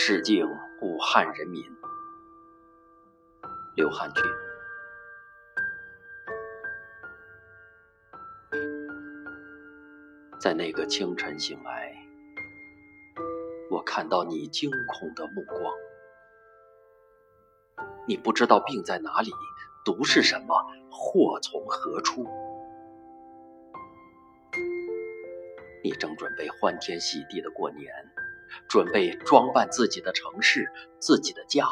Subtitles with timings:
[0.00, 0.46] 致敬
[0.80, 1.60] 武汉人民。
[3.74, 4.22] 刘汉俊。
[10.40, 11.92] 在那个清晨醒来，
[13.72, 15.74] 我看到你惊恐的目光。
[18.06, 19.32] 你不知道病在哪里，
[19.84, 22.24] 毒是什么，祸从何处。
[25.82, 27.92] 你正准备欢天喜地的过年，
[28.68, 31.66] 准备装扮自己的城市、自己的家，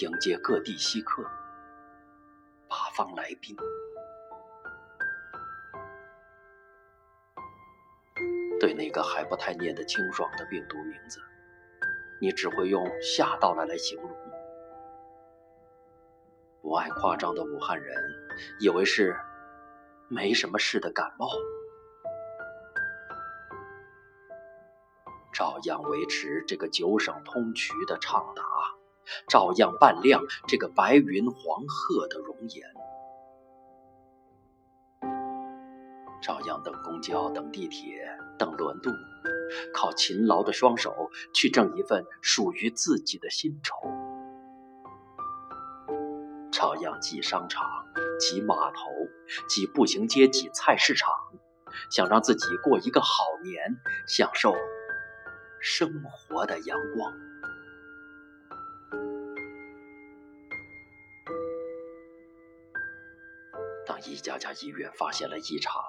[0.00, 1.22] 迎接各地稀客、
[2.68, 3.56] 八方来宾。
[8.60, 11.20] 对那个还不太念得清爽的病毒名字，
[12.20, 14.10] 你只会用“吓到了”来形容。
[16.60, 17.92] 不爱夸张的武汉人
[18.60, 19.16] 以为是
[20.08, 21.28] 没什么事的感冒，
[25.32, 28.42] 照样维持这个九省通衢的畅达，
[29.28, 32.62] 照样扮亮这个白云黄鹤的容颜。
[36.20, 38.06] 照样等公交、等地铁、
[38.38, 38.90] 等轮渡，
[39.74, 43.74] 靠勤劳的双手去挣一份属于自己的薪酬；
[46.52, 47.66] 照样挤商场、
[48.20, 48.82] 挤码头、
[49.48, 51.12] 挤步行街、挤菜市场，
[51.90, 54.54] 想让自己过一个好年，享受
[55.64, 57.12] 生活的阳光。
[63.86, 65.80] 当一家家医院发现了异常，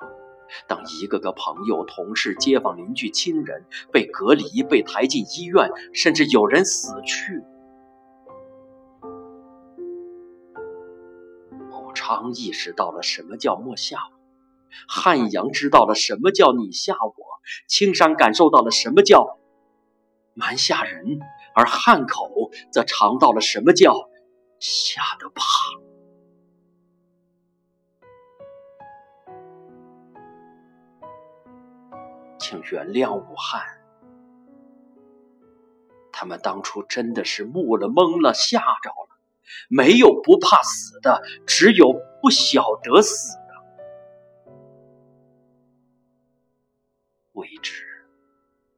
[0.68, 7.42] 当一个个朋友、同事、街坊、邻居、亲人被隔离、被抬进医院，甚至有人死去，
[11.72, 14.14] 武昌意识到了什么叫莫吓我，
[14.88, 17.14] 汉阳知道了什么叫你吓我，
[17.68, 19.40] 青山感受到了什么叫
[20.34, 21.20] 蛮吓人，
[21.56, 24.10] 而汉口则尝到了什么叫
[24.60, 25.44] 吓得怕。
[32.40, 33.62] 请原谅武汉，
[36.12, 39.10] 他们当初真的是木了、懵了、吓着了。
[39.70, 43.38] 没有不怕死的，只有不晓得死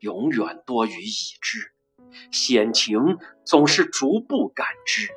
[0.06, 1.12] 永远多于已
[1.42, 1.72] 知，
[2.32, 5.10] 险情总是逐步感知。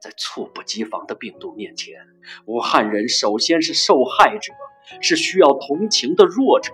[0.00, 2.06] 在猝不及防的病毒面前，
[2.44, 4.52] 武汉人首先是受害者。
[5.00, 6.72] 是需要同情的弱者，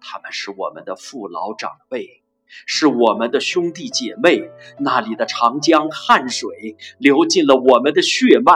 [0.00, 4.52] 他们是我们的父老长辈，是我们的兄弟姐妹。
[4.78, 8.52] 那里的长江汉水流进了我们的血脉，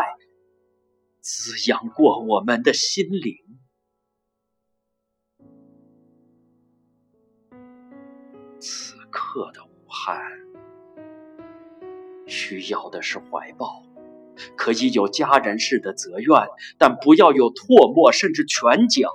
[1.31, 3.37] 滋养过我们的心灵。
[8.59, 10.19] 此刻的武汉，
[12.27, 13.85] 需要的是怀抱。
[14.57, 19.13] 可以有家人式的责怨，但不要有唾沫甚至拳脚。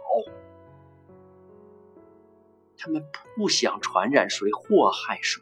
[2.78, 3.04] 他们
[3.36, 5.42] 不想传染谁、祸害谁。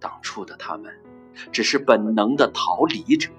[0.00, 0.98] 当初的他们
[1.52, 3.30] 只是本能的逃离者，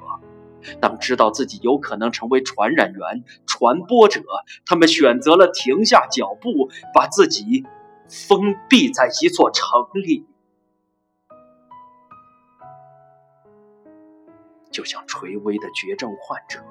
[0.80, 4.22] 当知道自己有可能成为传染源、传播者，
[4.66, 7.66] 他们选择了停下脚步，把自己
[8.10, 10.26] 封闭在一座城里。
[14.70, 16.64] 就像垂危的绝症患者，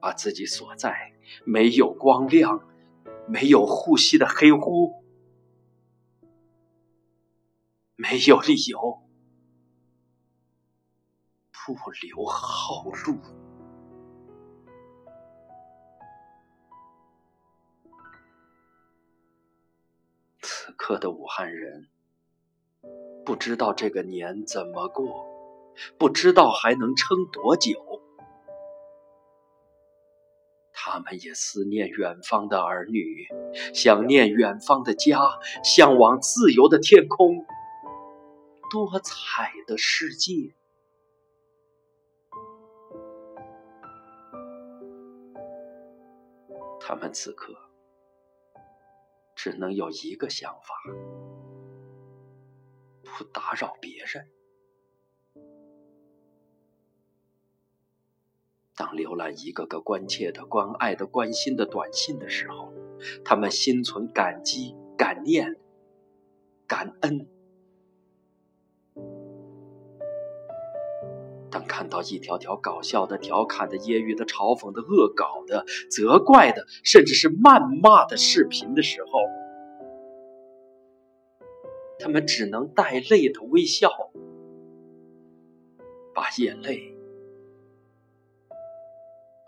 [0.00, 1.12] 把自己锁在
[1.44, 2.66] 没有光亮、
[3.28, 5.02] 没有呼吸的黑屋，
[7.96, 9.02] 没有理由
[11.74, 13.18] 不留后路。
[20.42, 21.88] 此刻的武汉人，
[23.24, 25.28] 不知道这个年怎么过。
[25.96, 28.02] 不知道还能撑多久，
[30.74, 33.26] 他们也思念远方的儿女，
[33.72, 37.46] 想念远方的家，向往自由的天空，
[38.70, 40.54] 多彩的世界。
[46.90, 47.54] 他们此刻
[49.36, 50.74] 只能有一个想法：
[53.04, 54.28] 不打扰别人。
[58.74, 62.72] 当浏览一个个关切的、关爱的、关心的短信的时候，
[63.24, 65.60] 他们心存感激、感念、
[66.66, 67.24] 感恩。
[71.70, 79.20] 看到一条条搞笑的、调侃的、揶揄的、嘲讽的、恶搞的、责怪的，甚至是谩骂的视频的时候，
[82.00, 83.88] 他们只能带泪的微笑，
[86.12, 86.92] 把眼泪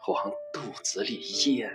[0.06, 1.72] 往肚子里咽。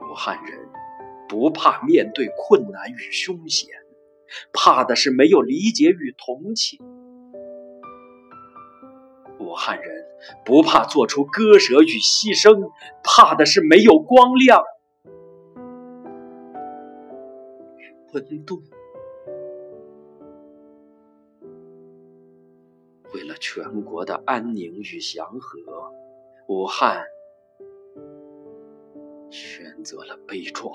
[0.00, 0.66] 武汉人
[1.28, 3.85] 不怕面对困难与凶险。
[4.52, 6.78] 怕的是没有理解与同情。
[9.38, 10.04] 武汉人
[10.44, 12.70] 不怕做出割舍与牺牲，
[13.04, 14.62] 怕的是没有光亮
[18.12, 18.62] 温度。
[23.14, 25.58] 为了全国的安宁与祥和，
[26.48, 27.04] 武汉
[29.30, 30.72] 选择了悲壮。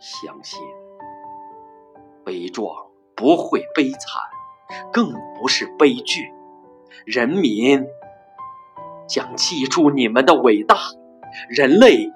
[0.00, 0.58] 相信
[2.24, 4.22] 悲壮不会悲惨，
[4.92, 6.32] 更不是悲剧。
[7.04, 7.86] 人民
[9.06, 10.76] 将记住你们的伟大，
[11.50, 12.10] 人类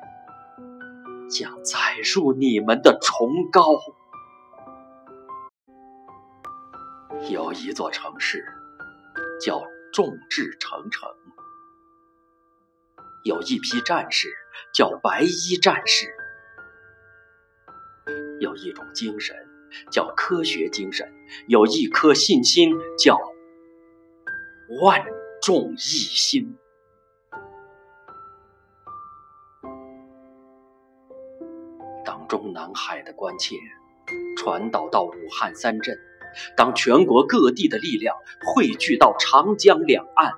[1.28, 1.78] 将载
[2.14, 3.62] 入你们的崇高。
[7.28, 8.46] 有一座城市
[9.40, 11.08] 叫众志成城，
[13.25, 14.28] 有一批战士
[14.72, 16.06] 叫白衣战士。
[18.44, 19.35] 有一种精神
[19.91, 21.11] 叫科学精神，
[21.49, 23.19] 有一颗信心叫
[24.82, 25.02] 万
[25.41, 26.58] 众一心。
[32.05, 33.56] 当中南海的关切
[34.37, 35.99] 传导到武汉三镇，
[36.55, 38.14] 当全国各地的力量
[38.44, 40.35] 汇聚到长江两岸，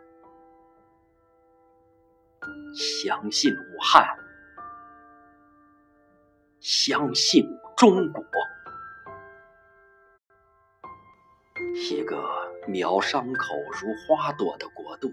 [2.72, 4.06] 相信武汉，
[6.60, 7.44] 相信。
[7.76, 8.22] 中国，
[11.74, 12.16] 一个
[12.66, 15.12] 描伤口如花朵的国度，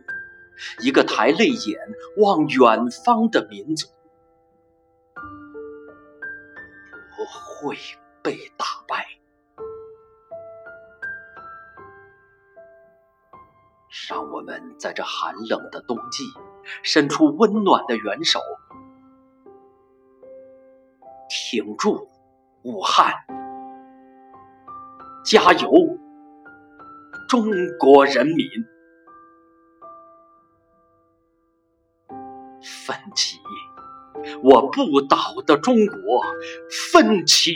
[0.80, 1.78] 一个抬泪眼
[2.20, 3.90] 望远方的民族，
[7.18, 7.76] 不会
[8.22, 9.06] 被打败。
[14.10, 16.24] 让我们在这寒冷的冬季，
[16.82, 18.40] 伸出温暖的援手，
[21.30, 22.10] 挺住！
[22.64, 23.14] 武汉，
[25.26, 25.70] 加油！
[27.28, 28.48] 中国人民，
[32.62, 33.38] 奋起！
[34.44, 36.24] 我不倒的中国，
[36.92, 37.54] 奋起！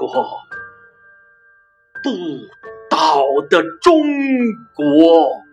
[0.00, 0.08] 我
[2.04, 2.10] 不
[2.88, 4.02] 倒的中
[4.74, 5.45] 国。